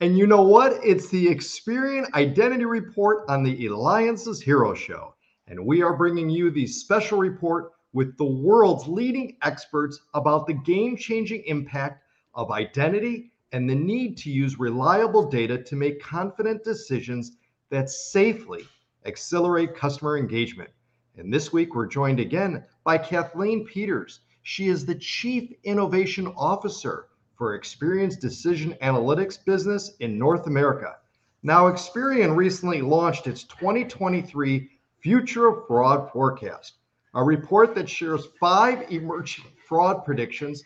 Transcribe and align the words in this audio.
and 0.00 0.16
you 0.16 0.26
know 0.26 0.40
what? 0.40 0.82
It's 0.82 1.08
the 1.08 1.26
Experian 1.26 2.10
Identity 2.14 2.64
Report 2.64 3.24
on 3.28 3.42
the 3.42 3.66
Eliance's 3.66 4.40
Hero 4.40 4.72
Show. 4.72 5.14
And 5.46 5.66
we 5.66 5.82
are 5.82 5.94
bringing 5.94 6.30
you 6.30 6.50
the 6.50 6.66
special 6.66 7.18
report 7.18 7.72
with 7.92 8.16
the 8.16 8.24
world's 8.24 8.88
leading 8.88 9.36
experts 9.42 10.00
about 10.14 10.46
the 10.46 10.54
game 10.54 10.96
changing 10.96 11.42
impact 11.44 12.04
of 12.34 12.50
identity 12.50 13.30
and 13.52 13.68
the 13.68 13.74
need 13.74 14.16
to 14.18 14.30
use 14.30 14.58
reliable 14.58 15.28
data 15.28 15.62
to 15.62 15.76
make 15.76 16.00
confident 16.00 16.64
decisions 16.64 17.32
that 17.68 17.90
safely 17.90 18.64
accelerate 19.04 19.74
customer 19.74 20.16
engagement. 20.16 20.70
And 21.18 21.30
this 21.30 21.52
week, 21.52 21.74
we're 21.74 21.86
joined 21.86 22.20
again 22.20 22.64
by 22.84 22.96
Kathleen 22.96 23.66
Peters. 23.66 24.20
She 24.44 24.68
is 24.68 24.86
the 24.86 24.94
Chief 24.94 25.52
Innovation 25.64 26.32
Officer 26.38 27.08
for 27.40 27.58
Experian's 27.58 28.18
Decision 28.18 28.76
Analytics 28.82 29.42
business 29.42 29.92
in 30.00 30.18
North 30.18 30.46
America. 30.46 30.96
Now, 31.42 31.70
Experian 31.72 32.36
recently 32.36 32.82
launched 32.82 33.26
its 33.26 33.44
2023 33.44 34.68
Future 34.98 35.46
of 35.46 35.66
Fraud 35.66 36.12
Forecast, 36.12 36.74
a 37.14 37.24
report 37.24 37.74
that 37.76 37.88
shares 37.88 38.28
five 38.38 38.92
emerging 38.92 39.46
fraud 39.66 40.04
predictions 40.04 40.62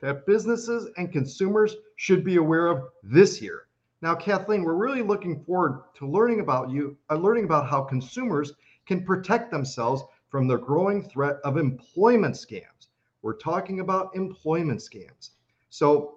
that 0.00 0.26
businesses 0.26 0.88
and 0.96 1.12
consumers 1.12 1.76
should 1.94 2.24
be 2.24 2.38
aware 2.38 2.66
of 2.66 2.88
this 3.04 3.40
year. 3.40 3.68
Now, 4.02 4.16
Kathleen, 4.16 4.64
we're 4.64 4.74
really 4.74 5.02
looking 5.02 5.44
forward 5.44 5.84
to 5.94 6.10
learning 6.10 6.40
about 6.40 6.70
you, 6.70 6.96
uh, 7.08 7.14
learning 7.14 7.44
about 7.44 7.70
how 7.70 7.82
consumers 7.82 8.52
can 8.84 9.04
protect 9.04 9.52
themselves 9.52 10.02
from 10.28 10.48
the 10.48 10.56
growing 10.56 11.04
threat 11.04 11.36
of 11.44 11.56
employment 11.56 12.34
scams. 12.34 12.88
We're 13.22 13.36
talking 13.36 13.78
about 13.78 14.16
employment 14.16 14.80
scams. 14.80 15.30
So, 15.70 16.15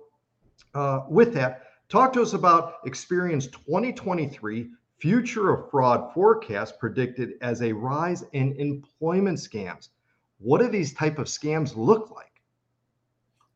uh, 0.74 1.02
with 1.10 1.34
that, 1.34 1.64
talk 1.90 2.14
to 2.14 2.22
us 2.22 2.34
about 2.34 2.84
Experian's 2.86 3.48
2023 3.48 4.70
Future 5.00 5.54
of 5.54 5.72
Fraud 5.72 6.14
forecast 6.14 6.78
predicted 6.78 7.36
as 7.42 7.62
a 7.62 7.72
rise 7.72 8.26
in 8.34 8.54
employment 8.60 9.38
scams. 9.38 9.90
What 10.40 10.60
do 10.60 10.68
these 10.68 10.94
type 10.94 11.20
of 11.20 11.28
scams 11.28 11.78
look 11.78 12.12
like? 12.12 12.30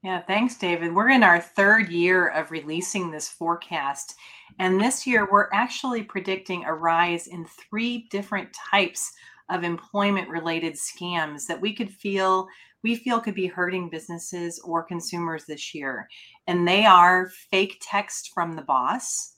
Yeah, 0.03 0.21
thanks, 0.21 0.57
David. 0.57 0.93
We're 0.93 1.09
in 1.09 1.23
our 1.23 1.41
third 1.41 1.89
year 1.89 2.29
of 2.29 2.51
releasing 2.51 3.11
this 3.11 3.29
forecast. 3.29 4.15
And 4.59 4.79
this 4.79 5.05
year, 5.07 5.27
we're 5.29 5.49
actually 5.53 6.03
predicting 6.03 6.63
a 6.63 6.73
rise 6.73 7.27
in 7.27 7.45
three 7.45 8.07
different 8.09 8.49
types 8.53 9.13
of 9.49 9.63
employment 9.63 10.29
related 10.29 10.73
scams 10.73 11.45
that 11.47 11.59
we 11.59 11.73
could 11.73 11.89
feel 11.89 12.47
we 12.83 12.95
feel 12.95 13.19
could 13.19 13.35
be 13.35 13.47
hurting 13.47 13.89
businesses 13.89 14.59
or 14.59 14.83
consumers 14.83 15.45
this 15.45 15.73
year. 15.73 16.09
And 16.47 16.67
they 16.67 16.85
are 16.85 17.31
fake 17.49 17.81
text 17.81 18.31
from 18.33 18.55
the 18.55 18.61
boss, 18.61 19.37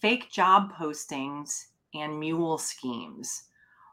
fake 0.00 0.30
job 0.32 0.72
postings, 0.72 1.50
and 1.94 2.18
mule 2.18 2.56
schemes. 2.58 3.44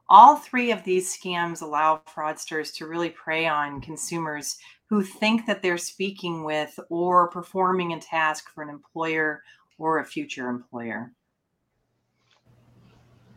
All 0.10 0.38
three 0.38 0.72
of 0.72 0.84
these 0.86 1.18
scams 1.18 1.62
allow 1.62 2.02
fraudsters 2.08 2.74
to 2.76 2.88
really 2.88 3.10
prey 3.10 3.46
on 3.46 3.82
consumers 3.82 4.58
who 4.90 5.04
think 5.04 5.46
that 5.46 5.62
they're 5.62 5.78
speaking 5.78 6.46
with 6.46 6.80
or 6.90 7.30
performing 7.30 7.92
a 7.92 8.00
task 8.00 8.50
for 8.54 8.64
an 8.64 8.70
employer 8.70 9.44
or 9.78 10.00
a 10.00 10.06
future 10.06 10.48
employer. 10.48 11.12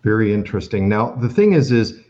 Very 0.04 0.32
interesting. 0.32 0.88
Now, 0.88 1.10
the 1.10 1.28
thing 1.28 1.54
is, 1.54 1.72
is 1.72 2.00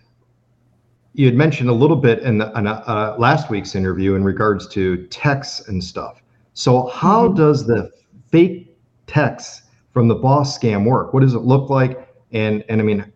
you 1.15 1.27
had 1.27 1.35
mentioned 1.35 1.69
a 1.69 1.75
little 1.75 1.97
bit 1.97 2.21
in, 2.21 2.39
the, 2.39 2.53
in 2.57 2.67
uh, 2.67 3.17
last 3.19 3.51
week's 3.51 3.75
interview 3.75 4.15
in 4.15 4.25
regards 4.25 4.69
to 4.69 5.07
texts 5.09 5.69
and 5.69 5.83
stuff. 5.83 6.23
So, 6.55 6.89
how 6.89 7.27
mm-hmm. 7.27 7.37
does 7.37 7.67
the 7.67 7.91
fake 8.31 8.77
text 9.07 9.63
from 9.93 10.09
the 10.09 10.15
boss 10.15 10.59
scam 10.59 10.85
work? 10.85 11.13
What 11.13 11.21
does 11.21 11.35
it 11.35 11.41
look 11.41 11.71
like? 11.71 12.09
And 12.33 12.65
and 12.69 12.81
I 12.81 12.85
mean, 12.85 13.13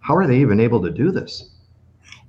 how 0.00 0.16
are 0.16 0.26
they 0.26 0.38
even 0.40 0.58
able 0.60 0.82
to 0.82 0.90
do 0.90 1.10
this? 1.12 1.50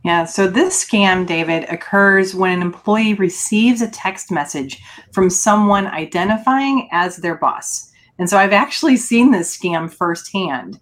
Yeah, 0.04 0.26
so 0.26 0.48
this 0.48 0.86
scam, 0.86 1.28
David, 1.28 1.66
occurs 1.70 2.34
when 2.34 2.52
an 2.52 2.62
employee 2.62 3.16
receives 3.16 3.82
a 3.82 3.92
text 3.92 4.32
message 4.32 4.82
from 5.12 5.30
someone 5.30 5.88
identifying 5.88 6.88
as 6.92 7.18
their 7.18 7.36
boss. 7.36 7.92
And 8.18 8.30
so 8.30 8.38
I've 8.38 8.54
actually 8.54 8.96
seen 8.96 9.32
this 9.32 9.58
scam 9.58 9.92
firsthand. 9.92 10.80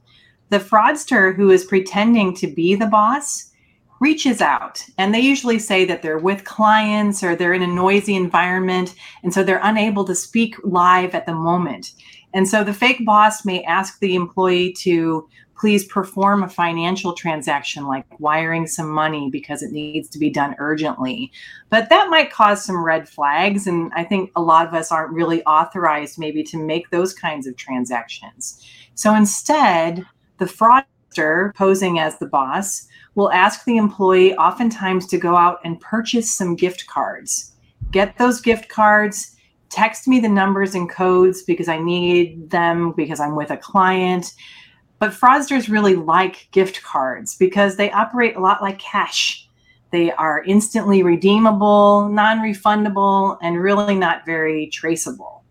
The 0.50 0.60
fraudster 0.60 1.36
who 1.36 1.50
is 1.50 1.66
pretending 1.66 2.36
to 2.36 2.48
be 2.48 2.76
the 2.76 2.86
boss 2.86 3.52
reaches 4.00 4.42
out 4.42 4.84
and 4.98 5.14
they 5.14 5.20
usually 5.20 5.60
say 5.60 5.86
that 5.86 6.02
they're 6.02 6.20
with 6.20 6.44
clients 6.44 7.24
or 7.24 7.36
they're 7.36 7.54
in 7.54 7.64
a 7.64 7.68
noisy 7.68 8.16
environment 8.16 8.96
and 9.24 9.34
so 9.34 9.44
they're 9.44 9.60
unable 9.64 10.06
to 10.06 10.16
speak 10.16 10.56
live 10.64 11.16
at 11.16 11.26
the 11.26 11.34
moment. 11.34 11.92
And 12.34 12.48
so 12.48 12.64
the 12.64 12.74
fake 12.74 13.06
boss 13.06 13.46
may 13.46 13.64
ask 13.64 14.00
the 14.00 14.16
employee 14.16 14.74
to 14.80 15.28
please 15.58 15.86
perform 15.86 16.44
a 16.44 16.50
financial 16.50 17.14
transaction 17.14 17.88
like 17.88 18.06
wiring 18.20 18.68
some 18.68 18.90
money 18.90 19.30
because 19.32 19.64
it 19.64 19.72
needs 19.72 20.08
to 20.10 20.20
be 20.20 20.30
done 20.30 20.56
urgently. 20.60 21.32
But 21.70 21.90
that 21.90 22.10
might 22.10 22.32
cause 22.32 22.64
some 22.64 22.84
red 22.84 23.10
flags. 23.10 23.66
And 23.66 23.92
I 23.96 24.04
think 24.04 24.32
a 24.36 24.42
lot 24.42 24.68
of 24.68 24.74
us 24.74 24.92
aren't 24.92 25.14
really 25.14 25.44
authorized 25.46 26.20
maybe 26.20 26.44
to 26.44 26.58
make 26.58 26.90
those 26.90 27.14
kinds 27.14 27.48
of 27.48 27.56
transactions. 27.56 28.64
So 28.94 29.16
instead, 29.16 30.06
the 30.38 30.48
fraudster 31.18 31.54
posing 31.56 32.00
as 32.00 32.18
the 32.18 32.26
boss 32.26 32.88
will 33.16 33.32
ask 33.32 33.66
the 33.66 33.78
employee 33.78 34.36
oftentimes 34.36 35.08
to 35.08 35.18
go 35.18 35.36
out 35.36 35.60
and 35.64 35.80
purchase 35.80 36.34
some 36.34 36.56
gift 36.56 36.88
cards. 36.88 37.54
Get 37.92 38.18
those 38.18 38.42
gift 38.42 38.70
cards, 38.70 39.36
text 39.70 40.08
me 40.08 40.20
the 40.20 40.30
numbers 40.30 40.76
and 40.76 40.90
codes 40.90 41.44
because 41.44 41.68
I 41.68 41.80
need 41.80 42.50
them 42.50 42.94
because 42.96 43.20
I'm 43.20 43.36
with 43.36 43.52
a 43.52 43.58
client. 43.58 44.34
But 45.00 45.12
fraudsters 45.12 45.70
really 45.70 45.96
like 45.96 46.48
gift 46.52 46.84
cards 46.84 47.36
because 47.36 47.76
they 47.76 47.92
operate 47.92 48.36
a 48.36 48.40
lot 48.40 48.62
like 48.62 48.80
cash. 48.80 49.48
They 49.92 50.12
are 50.12 50.44
instantly 50.44 51.02
redeemable, 51.02 52.10
non 52.10 52.40
refundable, 52.40 53.38
and 53.42 53.62
really 53.62 53.96
not 53.96 54.26
very 54.26 54.68
traceable. 54.68 55.44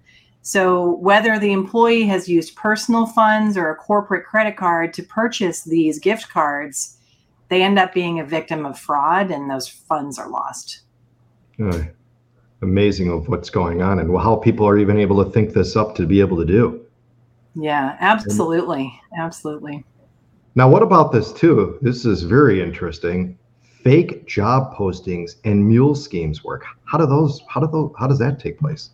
So, 0.46 0.98
whether 0.98 1.40
the 1.40 1.50
employee 1.50 2.04
has 2.04 2.28
used 2.28 2.54
personal 2.54 3.04
funds 3.04 3.56
or 3.56 3.68
a 3.68 3.74
corporate 3.74 4.24
credit 4.24 4.56
card 4.56 4.94
to 4.94 5.02
purchase 5.02 5.64
these 5.64 5.98
gift 5.98 6.28
cards, 6.28 6.98
they 7.48 7.64
end 7.64 7.80
up 7.80 7.92
being 7.92 8.20
a 8.20 8.24
victim 8.24 8.64
of 8.64 8.78
fraud 8.78 9.32
and 9.32 9.50
those 9.50 9.66
funds 9.66 10.20
are 10.20 10.30
lost. 10.30 10.82
Uh, 11.60 11.82
amazing 12.62 13.10
of 13.10 13.26
what's 13.26 13.50
going 13.50 13.82
on 13.82 13.98
and 13.98 14.16
how 14.16 14.36
people 14.36 14.64
are 14.68 14.78
even 14.78 15.00
able 15.00 15.24
to 15.24 15.28
think 15.32 15.52
this 15.52 15.74
up 15.74 15.96
to 15.96 16.06
be 16.06 16.20
able 16.20 16.36
to 16.36 16.44
do. 16.44 16.80
Yeah, 17.56 17.96
absolutely. 17.98 18.96
Absolutely. 19.18 19.84
Now, 20.54 20.68
what 20.68 20.84
about 20.84 21.10
this 21.10 21.32
too? 21.32 21.76
This 21.82 22.04
is 22.04 22.22
very 22.22 22.62
interesting. 22.62 23.36
Fake 23.82 24.28
job 24.28 24.76
postings 24.76 25.38
and 25.42 25.66
mule 25.66 25.96
schemes 25.96 26.44
work. 26.44 26.66
How 26.84 26.98
do 26.98 27.06
those, 27.06 27.42
how 27.48 27.60
do 27.60 27.66
those, 27.66 27.90
how 27.98 28.06
does 28.06 28.20
that 28.20 28.38
take 28.38 28.60
place? 28.60 28.90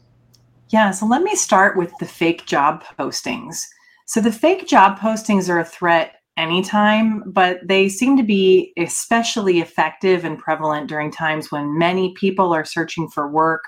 Yeah, 0.73 0.91
so 0.91 1.05
let 1.05 1.23
me 1.23 1.37
start 1.37 1.77
with 1.77 1.93
the 1.99 2.07
fake 2.07 2.47
job 2.47 2.83
postings. 2.99 3.67
So 4.07 4.23
the 4.23 4.33
fake 4.33 4.67
job 4.67 4.99
postings 4.99 5.51
are 5.51 5.61
a 5.61 5.65
threat 5.65 6.15
anytime, 6.39 7.23
but 7.27 7.59
they 7.63 7.91
seem 7.91 8.17
to 8.17 8.23
be 8.23 8.73
especially 8.79 9.61
effective 9.61 10.25
and 10.25 10.39
prevalent 10.39 10.89
during 10.89 11.11
times 11.11 11.53
when 11.53 11.79
many 11.79 12.15
people 12.15 12.55
are 12.55 12.65
searching 12.65 13.09
for 13.09 13.31
work 13.31 13.65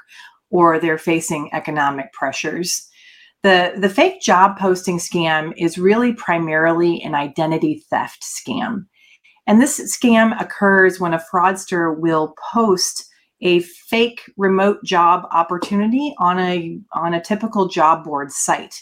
or 0.51 0.79
they're 0.79 0.97
facing 0.97 1.53
economic 1.53 2.11
pressures. 2.15 2.89
The, 3.43 3.75
the 3.77 3.91
fake 3.91 4.23
job 4.23 4.59
posting 4.59 4.97
scam 4.97 5.53
is 5.59 5.77
really 5.77 6.15
primarily 6.15 7.03
an 7.03 7.15
identity 7.15 7.85
theft 7.91 8.23
scam. 8.23 8.87
And 9.47 9.61
this 9.61 9.79
scam 9.95 10.41
occurs 10.41 10.99
when 10.99 11.13
a 11.13 11.23
fraudster 11.31 11.95
will 11.95 12.35
post 12.53 13.11
a 13.45 13.61
fake 13.61 14.23
remote 14.37 14.83
job 14.85 15.29
opportunity 15.31 16.15
on 16.19 16.39
a 16.41 16.79
on 16.93 17.15
a 17.15 17.23
typical 17.23 17.69
job 17.69 18.05
board 18.05 18.33
site 18.33 18.75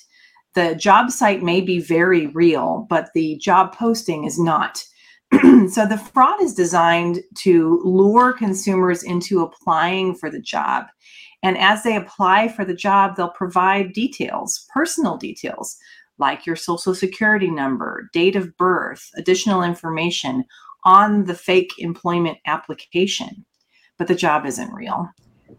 the 0.54 0.74
job 0.74 1.10
site 1.10 1.42
may 1.42 1.60
be 1.60 1.78
very 1.78 2.26
real, 2.28 2.86
but 2.90 3.10
the 3.14 3.36
job 3.38 3.74
posting 3.74 4.24
is 4.24 4.38
not. 4.38 4.84
so 5.70 5.86
the 5.86 6.02
fraud 6.12 6.42
is 6.42 6.54
designed 6.54 7.22
to 7.38 7.80
lure 7.84 8.34
consumers 8.34 9.02
into 9.02 9.40
applying 9.40 10.14
for 10.14 10.30
the 10.30 10.40
job. 10.40 10.86
And 11.42 11.56
as 11.56 11.82
they 11.82 11.96
apply 11.96 12.48
for 12.48 12.64
the 12.64 12.74
job, 12.74 13.16
they'll 13.16 13.30
provide 13.30 13.94
details, 13.94 14.66
personal 14.72 15.16
details, 15.16 15.76
like 16.18 16.46
your 16.46 16.54
social 16.56 16.94
security 16.94 17.50
number, 17.50 18.10
date 18.12 18.36
of 18.36 18.56
birth, 18.58 19.08
additional 19.16 19.62
information 19.62 20.44
on 20.84 21.24
the 21.24 21.34
fake 21.34 21.72
employment 21.78 22.38
application. 22.46 23.46
But 23.98 24.08
the 24.08 24.14
job 24.14 24.46
isn't 24.46 24.72
real. 24.72 25.08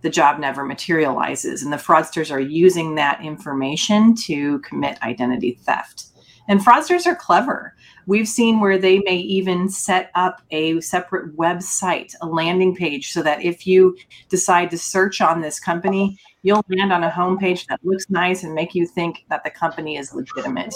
The 0.01 0.09
job 0.09 0.39
never 0.39 0.65
materializes, 0.65 1.63
and 1.63 1.71
the 1.71 1.77
fraudsters 1.77 2.31
are 2.31 2.39
using 2.39 2.95
that 2.95 3.23
information 3.23 4.15
to 4.25 4.59
commit 4.59 5.01
identity 5.01 5.59
theft. 5.61 6.07
And 6.49 6.59
fraudsters 6.59 7.05
are 7.05 7.15
clever. 7.15 7.73
We've 8.05 8.27
seen 8.27 8.59
where 8.59 8.77
they 8.77 8.99
may 8.99 9.15
even 9.15 9.69
set 9.69 10.11
up 10.13 10.41
a 10.51 10.81
separate 10.81 11.37
website, 11.37 12.13
a 12.21 12.27
landing 12.27 12.75
page, 12.75 13.13
so 13.13 13.21
that 13.21 13.41
if 13.43 13.65
you 13.65 13.95
decide 14.27 14.69
to 14.71 14.77
search 14.77 15.21
on 15.21 15.39
this 15.39 15.59
company, 15.59 16.19
you'll 16.41 16.65
land 16.67 16.91
on 16.91 17.05
a 17.05 17.09
homepage 17.09 17.65
that 17.67 17.79
looks 17.83 18.09
nice 18.09 18.43
and 18.43 18.53
make 18.53 18.75
you 18.75 18.85
think 18.85 19.23
that 19.29 19.45
the 19.45 19.49
company 19.49 19.95
is 19.95 20.13
legitimate. 20.13 20.75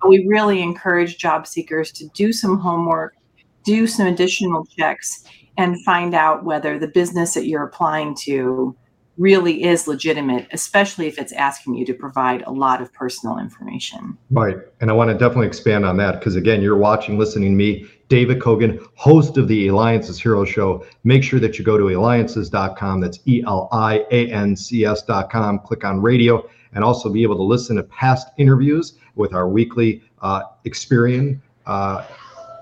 But 0.00 0.10
we 0.10 0.24
really 0.28 0.62
encourage 0.62 1.18
job 1.18 1.48
seekers 1.48 1.90
to 1.92 2.06
do 2.10 2.32
some 2.32 2.58
homework, 2.58 3.16
do 3.64 3.88
some 3.88 4.06
additional 4.06 4.64
checks, 4.66 5.24
and 5.58 5.82
find 5.84 6.14
out 6.14 6.44
whether 6.44 6.78
the 6.78 6.88
business 6.88 7.34
that 7.34 7.46
you're 7.46 7.64
applying 7.64 8.14
to 8.14 8.74
really 9.18 9.64
is 9.64 9.88
legitimate, 9.88 10.46
especially 10.52 11.08
if 11.08 11.18
it's 11.18 11.32
asking 11.32 11.74
you 11.74 11.84
to 11.84 11.92
provide 11.92 12.42
a 12.42 12.52
lot 12.52 12.80
of 12.80 12.92
personal 12.92 13.36
information. 13.36 14.16
Right. 14.30 14.56
And 14.80 14.90
I 14.90 14.92
want 14.94 15.10
to 15.10 15.14
definitely 15.14 15.48
expand 15.48 15.84
on 15.84 15.96
that 15.96 16.20
because, 16.20 16.36
again, 16.36 16.62
you're 16.62 16.76
watching, 16.76 17.18
listening 17.18 17.50
to 17.50 17.56
me, 17.56 17.86
David 18.08 18.38
Kogan, 18.38 18.80
host 18.94 19.36
of 19.36 19.48
the 19.48 19.66
Eliances 19.66 20.22
Hero 20.22 20.44
Show. 20.44 20.86
Make 21.02 21.24
sure 21.24 21.40
that 21.40 21.58
you 21.58 21.64
go 21.64 21.76
to 21.76 21.88
eliances.com. 21.88 23.00
That's 23.00 23.18
E 23.26 23.42
L 23.44 23.68
I 23.72 24.06
A 24.12 24.30
N 24.30 24.54
C 24.54 24.84
S.com. 24.84 25.58
Click 25.58 25.84
on 25.84 26.00
radio 26.00 26.48
and 26.72 26.84
also 26.84 27.10
be 27.10 27.24
able 27.24 27.36
to 27.36 27.42
listen 27.42 27.74
to 27.76 27.82
past 27.82 28.28
interviews 28.38 28.94
with 29.16 29.34
our 29.34 29.48
weekly 29.48 30.02
uh, 30.22 30.42
Experian 30.64 31.40
uh, 31.66 32.04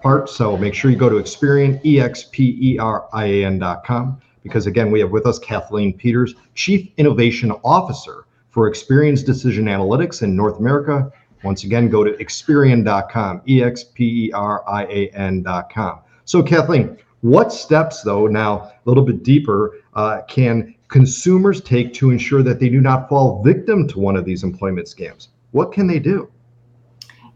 part. 0.07 0.29
So 0.29 0.57
make 0.57 0.73
sure 0.73 0.89
you 0.89 0.97
go 0.97 1.09
to 1.09 1.17
Experian, 1.17 1.85
E 1.85 1.99
X 2.01 2.29
P 2.31 2.57
E 2.61 2.79
R 2.79 3.09
I 3.13 3.25
A 3.25 3.45
N.com 3.47 4.21
because 4.45 4.69
again, 4.69 4.93
we 4.93 5.01
have 5.01 5.11
with 5.11 5.27
us 5.27 5.41
Kathleen 5.41 5.93
Peters, 5.99 6.37
Chief 6.55 6.89
Innovation 6.97 7.51
Officer 7.65 8.27
for 8.51 8.71
Experian's 8.71 9.25
Decision 9.25 9.65
Analytics 9.65 10.23
in 10.23 10.37
North 10.37 10.61
America. 10.61 11.11
Once 11.43 11.65
again, 11.65 11.89
go 11.89 12.05
to 12.05 12.13
Experian.com, 12.25 13.43
E 13.49 13.65
X 13.65 13.83
P 13.83 14.27
E 14.27 14.33
R 14.33 14.63
I 14.69 14.85
A 14.85 15.09
N.com. 15.09 15.99
So, 16.25 16.41
Kathleen, 16.41 16.97
what 17.23 17.53
steps, 17.53 18.03
though, 18.03 18.29
now 18.29 18.61
a 18.61 18.73
little 18.85 19.03
bit 19.03 19.25
deeper, 19.25 19.81
uh, 19.95 20.21
can 20.29 20.77
consumers 20.87 21.61
take 21.61 21.93
to 21.95 22.13
ensure 22.13 22.45
that 22.45 22.61
they 22.61 22.69
do 22.69 22.81
not 22.81 23.09
fall 23.09 23.43
victim 23.43 23.89
to 23.89 23.99
one 23.99 24.15
of 24.15 24.25
these 24.25 24.45
employment 24.45 24.87
scams? 24.87 25.29
What 25.51 25.73
can 25.73 25.89
they 25.89 25.99
do? 25.99 26.31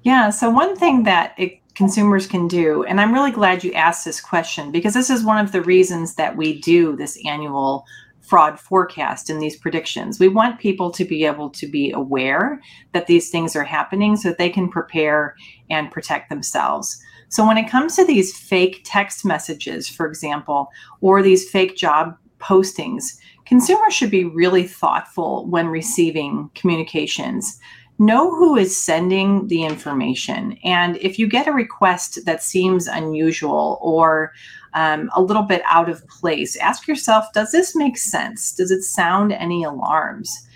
Yeah, 0.05 0.31
so 0.31 0.49
one 0.49 0.77
thing 0.77 1.03
that 1.03 1.35
it, 1.37 1.61
consumers 1.75 2.27
can 2.27 2.49
do, 2.49 2.85
and 2.85 3.01
I'm 3.01 3.13
really 3.15 3.31
glad 3.31 3.65
you 3.65 3.73
asked 3.73 4.05
this 4.05 4.21
question 4.21 4.71
because 4.71 4.95
this 4.95 5.11
is 5.11 5.25
one 5.25 5.43
of 5.43 5.53
the 5.53 5.63
reasons 5.63 6.15
that 6.17 6.37
we 6.37 6.61
do 6.61 6.97
this 6.97 7.19
annual 7.25 7.85
fraud 8.21 8.61
forecast 8.61 9.29
and 9.29 9.43
these 9.43 9.57
predictions. 9.57 10.21
We 10.21 10.29
want 10.29 10.61
people 10.61 10.91
to 10.93 11.05
be 11.05 11.25
able 11.25 11.51
to 11.51 11.67
be 11.67 11.91
aware 11.91 12.61
that 12.93 13.09
these 13.09 13.29
things 13.29 13.57
are 13.57 13.65
happening 13.65 14.17
so 14.17 14.29
that 14.29 14.39
they 14.39 14.51
can 14.51 14.69
prepare 14.69 15.35
and 15.69 15.91
protect 15.91 16.31
themselves. 16.31 17.03
So, 17.29 17.47
when 17.47 17.59
it 17.59 17.69
comes 17.69 17.97
to 17.97 18.05
these 18.05 18.37
fake 18.37 18.83
text 18.85 19.25
messages, 19.25 19.89
for 19.89 20.07
example, 20.07 20.69
or 21.01 21.23
these 21.23 21.49
fake 21.51 21.77
job 21.77 22.17
postings, 22.39 23.19
consumers 23.47 23.95
should 23.95 24.11
be 24.11 24.25
really 24.25 24.67
thoughtful 24.67 25.47
when 25.47 25.67
receiving 25.67 26.51
communications 26.55 27.59
know 28.01 28.35
who 28.35 28.57
is 28.57 28.77
sending 28.77 29.47
the 29.49 29.63
information. 29.63 30.59
And 30.65 30.97
if 30.97 31.19
you 31.19 31.29
get 31.29 31.47
a 31.47 31.53
request 31.53 32.25
that 32.25 32.43
seems 32.43 32.87
unusual 32.87 33.79
or 33.83 34.33
um, 34.73 35.11
a 35.15 35.23
little 35.23 35.43
bit 35.43 35.63
out 35.67 35.91
of 35.91 36.07
place, 36.09 36.57
ask 36.57 36.89
yourself 36.89 37.27
Does 37.35 37.53
this 37.53 37.77
make 37.77 37.99
sense? 37.99 38.53
Does 38.53 38.71
it 38.71 38.83
sound 38.83 39.33
any 39.33 39.63
alarms? 39.63 40.47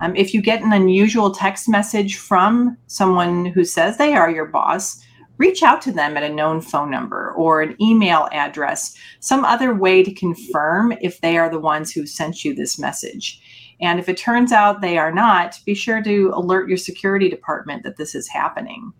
Um, 0.00 0.16
if 0.16 0.34
you 0.34 0.42
get 0.42 0.62
an 0.62 0.72
unusual 0.72 1.30
text 1.30 1.68
message 1.68 2.16
from 2.16 2.76
someone 2.86 3.44
who 3.44 3.64
says 3.64 3.96
they 3.96 4.14
are 4.14 4.30
your 4.30 4.46
boss, 4.46 5.00
reach 5.36 5.62
out 5.62 5.82
to 5.82 5.92
them 5.92 6.16
at 6.16 6.22
a 6.22 6.34
known 6.34 6.60
phone 6.60 6.90
number 6.90 7.32
or 7.32 7.60
an 7.60 7.76
email 7.80 8.28
address, 8.32 8.96
some 9.20 9.44
other 9.44 9.74
way 9.74 10.02
to 10.02 10.14
confirm 10.14 10.92
if 11.00 11.20
they 11.20 11.36
are 11.36 11.50
the 11.50 11.58
ones 11.58 11.92
who 11.92 12.06
sent 12.06 12.44
you 12.44 12.54
this 12.54 12.78
message. 12.78 13.40
And 13.80 13.98
if 13.98 14.08
it 14.08 14.16
turns 14.16 14.52
out 14.52 14.80
they 14.80 14.98
are 14.98 15.12
not, 15.12 15.58
be 15.64 15.74
sure 15.74 16.02
to 16.02 16.32
alert 16.34 16.68
your 16.68 16.78
security 16.78 17.28
department 17.28 17.82
that 17.82 17.96
this 17.96 18.14
is 18.14 18.28
happening. 18.28 18.92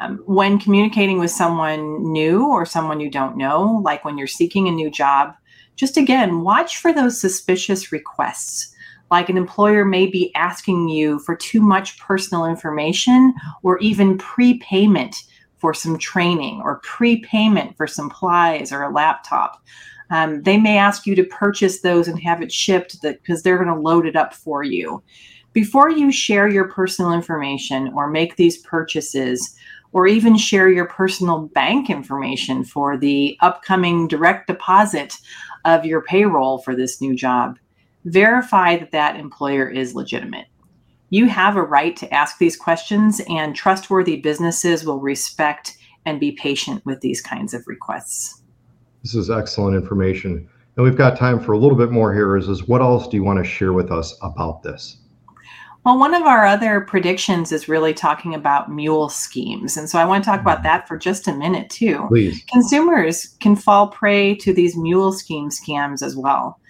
Um, 0.00 0.18
when 0.26 0.58
communicating 0.58 1.18
with 1.18 1.30
someone 1.30 2.12
new 2.12 2.46
or 2.46 2.64
someone 2.64 3.00
you 3.00 3.10
don't 3.10 3.36
know, 3.36 3.80
like 3.84 4.04
when 4.04 4.16
you're 4.16 4.26
seeking 4.26 4.68
a 4.68 4.72
new 4.72 4.90
job, 4.90 5.34
just 5.76 5.96
again, 5.96 6.42
watch 6.42 6.78
for 6.78 6.92
those 6.92 7.20
suspicious 7.20 7.92
requests. 7.92 8.74
Like 9.10 9.28
an 9.28 9.36
employer 9.36 9.84
may 9.84 10.06
be 10.06 10.34
asking 10.34 10.88
you 10.88 11.18
for 11.20 11.34
too 11.34 11.62
much 11.62 11.98
personal 11.98 12.44
information 12.44 13.34
or 13.62 13.78
even 13.78 14.18
prepayment 14.18 15.16
for 15.56 15.74
some 15.74 15.98
training 15.98 16.60
or 16.62 16.80
prepayment 16.80 17.76
for 17.76 17.86
supplies 17.86 18.72
or 18.72 18.82
a 18.82 18.92
laptop. 18.92 19.62
Um, 20.10 20.42
they 20.42 20.56
may 20.56 20.78
ask 20.78 21.06
you 21.06 21.14
to 21.16 21.24
purchase 21.24 21.80
those 21.80 22.08
and 22.08 22.20
have 22.22 22.42
it 22.42 22.52
shipped 22.52 23.02
because 23.02 23.42
they're 23.42 23.62
going 23.62 23.74
to 23.74 23.80
load 23.80 24.06
it 24.06 24.16
up 24.16 24.34
for 24.34 24.62
you. 24.62 25.02
Before 25.52 25.90
you 25.90 26.12
share 26.12 26.48
your 26.48 26.68
personal 26.68 27.12
information 27.12 27.92
or 27.94 28.08
make 28.08 28.36
these 28.36 28.58
purchases, 28.58 29.56
or 29.92 30.06
even 30.06 30.36
share 30.36 30.68
your 30.68 30.86
personal 30.86 31.48
bank 31.54 31.88
information 31.88 32.64
for 32.64 32.96
the 32.96 33.36
upcoming 33.40 34.06
direct 34.06 34.46
deposit 34.46 35.16
of 35.64 35.84
your 35.84 36.02
payroll 36.02 36.58
for 36.58 36.76
this 36.76 37.00
new 37.00 37.14
job, 37.16 37.58
verify 38.04 38.76
that 38.76 38.92
that 38.92 39.16
employer 39.16 39.68
is 39.68 39.94
legitimate. 39.94 40.46
You 41.10 41.26
have 41.28 41.56
a 41.56 41.62
right 41.62 41.96
to 41.96 42.14
ask 42.14 42.36
these 42.36 42.56
questions, 42.56 43.20
and 43.30 43.56
trustworthy 43.56 44.20
businesses 44.20 44.84
will 44.84 45.00
respect 45.00 45.78
and 46.04 46.20
be 46.20 46.32
patient 46.32 46.84
with 46.84 47.00
these 47.00 47.22
kinds 47.22 47.54
of 47.54 47.66
requests. 47.66 48.42
This 49.08 49.14
is 49.14 49.30
excellent 49.30 49.74
information. 49.74 50.46
And 50.76 50.84
we've 50.84 50.94
got 50.94 51.16
time 51.16 51.40
for 51.40 51.52
a 51.52 51.58
little 51.58 51.78
bit 51.78 51.90
more 51.90 52.12
here. 52.12 52.36
Is, 52.36 52.46
is 52.46 52.68
what 52.68 52.82
else 52.82 53.08
do 53.08 53.16
you 53.16 53.24
want 53.24 53.42
to 53.42 53.50
share 53.50 53.72
with 53.72 53.90
us 53.90 54.14
about 54.20 54.62
this? 54.62 54.98
Well, 55.86 55.98
one 55.98 56.12
of 56.12 56.24
our 56.24 56.44
other 56.44 56.82
predictions 56.82 57.50
is 57.50 57.70
really 57.70 57.94
talking 57.94 58.34
about 58.34 58.70
mule 58.70 59.08
schemes. 59.08 59.78
And 59.78 59.88
so 59.88 59.98
I 59.98 60.04
want 60.04 60.24
to 60.24 60.28
talk 60.28 60.42
about 60.42 60.62
that 60.64 60.86
for 60.86 60.98
just 60.98 61.26
a 61.26 61.32
minute, 61.32 61.70
too. 61.70 62.04
Please. 62.08 62.44
Consumers 62.52 63.28
can 63.40 63.56
fall 63.56 63.88
prey 63.88 64.34
to 64.34 64.52
these 64.52 64.76
mule 64.76 65.12
scheme 65.12 65.48
scams 65.48 66.02
as 66.02 66.14
well. 66.14 66.60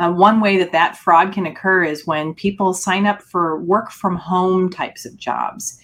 Uh, 0.00 0.10
one 0.10 0.40
way 0.40 0.56
that 0.56 0.72
that 0.72 0.96
fraud 0.96 1.32
can 1.32 1.46
occur 1.46 1.84
is 1.84 2.08
when 2.08 2.34
people 2.34 2.74
sign 2.74 3.06
up 3.06 3.22
for 3.22 3.60
work 3.60 3.92
from 3.92 4.16
home 4.16 4.68
types 4.68 5.06
of 5.06 5.16
jobs 5.16 5.80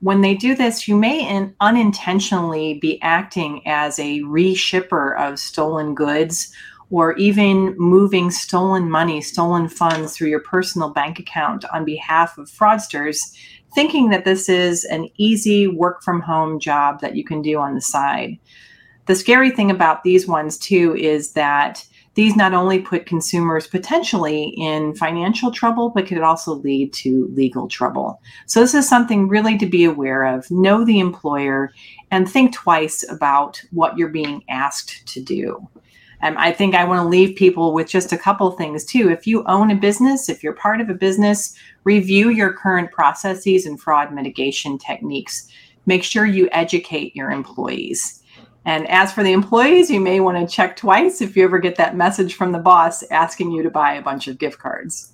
when 0.00 0.22
they 0.22 0.34
do 0.34 0.54
this, 0.54 0.88
you 0.88 0.96
may 0.96 1.26
in, 1.28 1.54
unintentionally 1.60 2.74
be 2.74 3.00
acting 3.02 3.66
as 3.66 3.98
a 3.98 4.20
reshipper 4.20 5.18
of 5.18 5.38
stolen 5.38 5.94
goods 5.94 6.52
or 6.90 7.16
even 7.16 7.76
moving 7.78 8.30
stolen 8.30 8.90
money, 8.90 9.20
stolen 9.20 9.68
funds 9.68 10.16
through 10.16 10.28
your 10.28 10.40
personal 10.40 10.90
bank 10.90 11.18
account 11.18 11.64
on 11.72 11.84
behalf 11.84 12.36
of 12.36 12.50
fraudsters, 12.50 13.18
thinking 13.74 14.10
that 14.10 14.24
this 14.24 14.48
is 14.48 14.84
an 14.84 15.08
easy 15.16 15.66
work 15.68 16.02
from 16.02 16.20
home 16.20 16.58
job 16.58 17.00
that 17.00 17.14
you 17.14 17.22
can 17.22 17.42
do 17.42 17.58
on 17.58 17.74
the 17.74 17.80
side. 17.80 18.38
The 19.06 19.14
scary 19.14 19.50
thing 19.50 19.70
about 19.70 20.02
these 20.02 20.26
ones, 20.26 20.58
too, 20.58 20.96
is 20.96 21.32
that 21.32 21.86
these 22.14 22.34
not 22.36 22.54
only 22.54 22.80
put 22.80 23.06
consumers 23.06 23.66
potentially 23.66 24.52
in 24.56 24.94
financial 24.94 25.52
trouble, 25.52 25.90
but 25.90 26.06
could 26.06 26.18
also 26.18 26.54
lead 26.54 26.92
to 26.94 27.30
legal 27.34 27.68
trouble. 27.68 28.20
So, 28.46 28.60
this 28.60 28.74
is 28.74 28.88
something 28.88 29.28
really 29.28 29.56
to 29.58 29.66
be 29.66 29.84
aware 29.84 30.24
of. 30.24 30.50
Know 30.50 30.84
the 30.84 30.98
employer 30.98 31.72
and 32.10 32.28
think 32.28 32.52
twice 32.52 33.08
about 33.08 33.62
what 33.70 33.96
you're 33.96 34.08
being 34.08 34.42
asked 34.48 35.06
to 35.08 35.20
do. 35.20 35.68
Um, 36.22 36.36
I 36.36 36.52
think 36.52 36.74
I 36.74 36.84
want 36.84 37.00
to 37.00 37.08
leave 37.08 37.36
people 37.36 37.72
with 37.72 37.88
just 37.88 38.12
a 38.12 38.18
couple 38.18 38.50
things 38.50 38.84
too. 38.84 39.08
If 39.08 39.26
you 39.26 39.44
own 39.46 39.70
a 39.70 39.76
business, 39.76 40.28
if 40.28 40.42
you're 40.42 40.52
part 40.52 40.80
of 40.80 40.90
a 40.90 40.94
business, 40.94 41.56
review 41.84 42.28
your 42.28 42.52
current 42.52 42.90
processes 42.90 43.64
and 43.64 43.80
fraud 43.80 44.12
mitigation 44.12 44.76
techniques. 44.76 45.48
Make 45.86 46.04
sure 46.04 46.26
you 46.26 46.48
educate 46.52 47.16
your 47.16 47.30
employees 47.30 48.22
and 48.64 48.88
as 48.88 49.12
for 49.12 49.22
the 49.22 49.32
employees, 49.32 49.90
you 49.90 50.00
may 50.00 50.20
want 50.20 50.36
to 50.38 50.54
check 50.54 50.76
twice 50.76 51.20
if 51.20 51.36
you 51.36 51.44
ever 51.44 51.58
get 51.58 51.76
that 51.76 51.96
message 51.96 52.34
from 52.34 52.52
the 52.52 52.58
boss 52.58 53.02
asking 53.10 53.50
you 53.52 53.62
to 53.62 53.70
buy 53.70 53.94
a 53.94 54.02
bunch 54.02 54.28
of 54.28 54.38
gift 54.38 54.58
cards. 54.58 55.12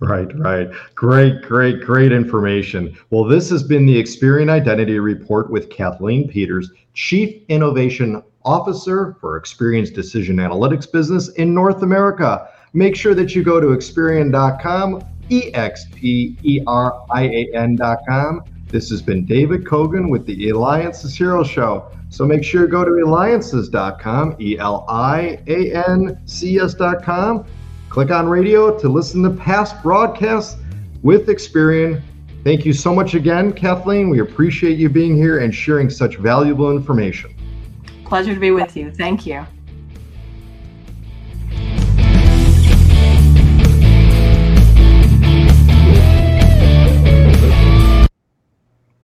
Right, 0.00 0.28
right. 0.38 0.70
Great, 0.94 1.42
great, 1.42 1.80
great 1.80 2.12
information. 2.12 2.96
Well, 3.10 3.24
this 3.24 3.50
has 3.50 3.62
been 3.62 3.84
the 3.84 4.00
Experian 4.00 4.48
Identity 4.48 5.00
Report 5.00 5.50
with 5.50 5.70
Kathleen 5.70 6.28
Peters, 6.28 6.70
Chief 6.94 7.42
Innovation 7.48 8.22
Officer 8.44 9.16
for 9.20 9.40
Experian's 9.40 9.90
Decision 9.90 10.36
Analytics 10.36 10.90
business 10.90 11.30
in 11.30 11.52
North 11.52 11.82
America. 11.82 12.48
Make 12.72 12.94
sure 12.94 13.14
that 13.14 13.34
you 13.34 13.42
go 13.42 13.60
to 13.60 13.68
Experian.com, 13.68 15.04
E 15.30 15.52
X 15.52 15.86
P 15.94 16.36
E 16.42 16.62
R 16.66 17.04
I 17.10 17.24
A 17.24 17.48
N.com 17.54 18.44
This 18.68 18.88
has 18.90 19.02
been 19.02 19.24
David 19.26 19.64
Kogan 19.64 20.10
with 20.10 20.26
the 20.26 20.48
Eliances 20.48 21.16
Hero 21.16 21.42
Show. 21.42 21.90
So 22.10 22.24
make 22.24 22.42
sure 22.42 22.62
to 22.62 22.68
go 22.68 22.84
to 22.84 22.98
eliances.com, 22.98 24.36
E 24.40 24.58
L 24.58 24.84
I 24.88 25.40
A 25.46 25.88
N 25.88 26.20
C 26.24 26.58
S.com. 26.58 27.44
Click 27.90 28.10
on 28.10 28.28
radio 28.28 28.78
to 28.78 28.88
listen 28.88 29.22
to 29.22 29.30
past 29.30 29.82
broadcasts 29.82 30.60
with 31.02 31.28
Experian. 31.28 32.02
Thank 32.44 32.64
you 32.64 32.72
so 32.72 32.94
much 32.94 33.14
again, 33.14 33.52
Kathleen. 33.52 34.08
We 34.10 34.20
appreciate 34.20 34.78
you 34.78 34.88
being 34.88 35.16
here 35.16 35.40
and 35.40 35.54
sharing 35.54 35.90
such 35.90 36.16
valuable 36.16 36.70
information. 36.70 37.34
Pleasure 38.04 38.32
to 38.32 38.40
be 38.40 38.52
with 38.52 38.76
you. 38.76 38.90
Thank 38.90 39.26
you. 39.26 39.46